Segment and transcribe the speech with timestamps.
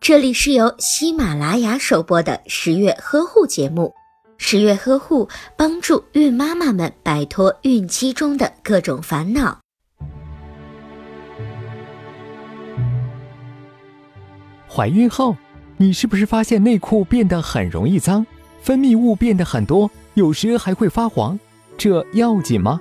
[0.00, 3.92] 这里是由喜马拉雅首播的十月呵护节目。
[4.36, 9.58] 十月呵护帮助孕妈妈们摆脱孕期中的各种烦恼。
[14.68, 15.36] 怀孕后，
[15.76, 18.26] 你是不是发现内裤变得很容易脏，
[18.60, 21.38] 分泌物变得很多，有时还会发黄？
[21.78, 22.80] 这要紧吗？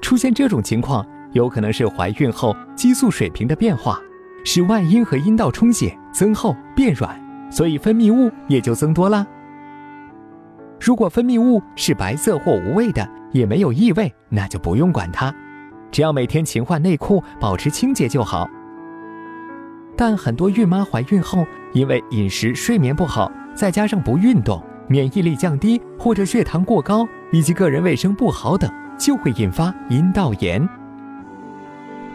[0.00, 4.00] 出现这种情况，有可能是怀孕后激素水平的变化，
[4.50, 7.14] 使外阴和阴道充血、增厚、变软，
[7.50, 9.26] 所以分泌物也就增多了。
[10.80, 15.30] 如果分泌物是白色或无味的，也没有异味，那就不用管它，
[15.90, 18.48] 只要每天勤换内裤，保持清洁就好。
[19.94, 21.44] 但很多孕妈怀孕后，
[21.74, 30.66] 因为饮食、睡眠不好，再加上不运动，免疫力降低或者血糖过高，以及个人卫生不好等，就会引发阴道炎。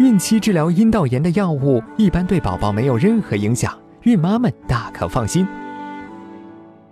[0.00, 5.46] 孕期治疗阴道炎的药物一般对宝宝没有任何影响，孕妈们大可放心。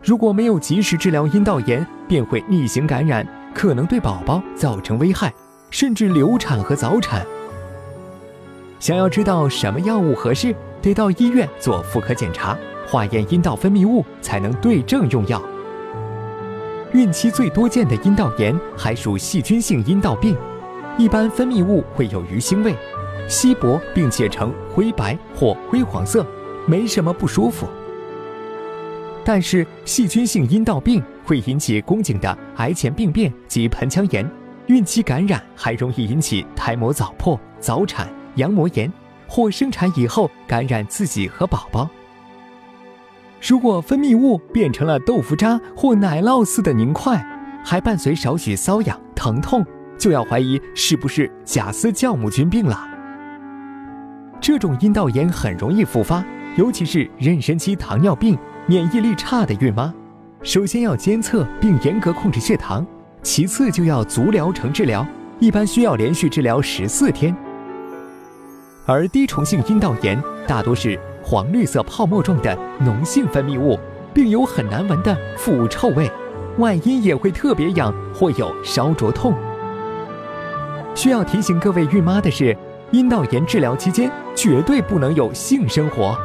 [0.00, 5.30] 如果没有及时治疗阴道炎，便会逆行感染，可能对宝宝造成危害，
[5.68, 7.26] 甚至流产和早产。
[8.80, 15.42] 想要知道什么药物合适，得到医院做妇科检查，化验阴道分泌物，才能对症用药。
[16.94, 20.34] 孕期最多见的阴道炎还属细菌性阴道病，
[20.96, 22.74] 一般分泌物会有鱼腥味，
[23.28, 26.26] 稀薄并且呈灰白或灰黄色，
[26.66, 27.66] 没什么不舒服。
[29.24, 34.30] 但是细菌性阴道病会引起宫颈的癌前病变及盆腔炎，
[34.66, 38.92] 孕期感染还容易引起胎膜早破、早产、羊膜炎，
[39.26, 41.88] 或生产以后感染自己和宝宝。
[43.46, 47.22] 如果分泌物变成了豆腐渣或奶酪似的凝块，
[47.64, 49.64] 还伴随少许瘙痒、疼痛，
[49.98, 52.93] 就要怀疑是不是贾斯酵母菌病了。
[54.44, 56.22] 这种阴道炎很容易复发，
[56.58, 58.36] 尤其是妊娠期糖尿病。
[58.66, 59.90] 免疫力差的孕妈，
[60.42, 62.86] 首先要监测并严格控制血糖，
[63.22, 65.06] 其次就要足疗程治疗，
[65.38, 67.34] 一般需要连续治疗十四天。
[68.84, 73.78] 而滴虫性阴道炎大多是黄绿色泡沫状的脓性分泌物，
[74.12, 76.10] 并有很难闻的腐臭味，
[76.58, 79.32] 外阴也会特别痒或有烧灼痛。
[80.94, 82.54] 需要提醒各位孕妈的是，
[82.94, 86.16] 阴道炎治疗期间绝对不能有性生活。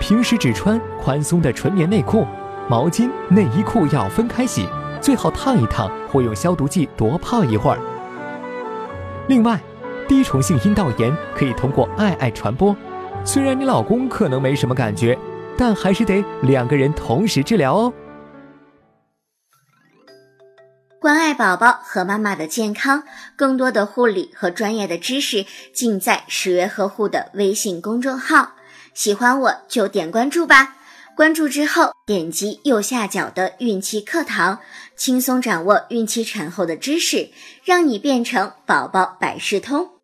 [0.00, 2.26] 平时只穿宽松的纯棉内裤，
[2.68, 4.66] 毛巾、内衣裤要分开洗，
[5.00, 7.78] 最好烫一烫或用消毒剂多泡一会儿。
[9.28, 9.60] 另外，
[10.08, 12.74] 滴虫性阴道炎可以通过爱爱传播，
[13.24, 15.16] 虽然你老公可能没什么感觉，
[15.56, 17.92] 但还是得两个人同时治疗哦。
[21.06, 23.04] 关爱宝宝和妈妈的健康，
[23.36, 28.54] 更多的护理和专业的知识尽在十月呵护的微信公众号。
[28.92, 30.74] 喜欢我就点关注吧，
[31.14, 34.58] 关注之后点击右下角的孕期课堂，
[34.96, 37.30] 轻松掌握孕期产后的知识，
[37.62, 39.95] 让你变成宝宝百事通。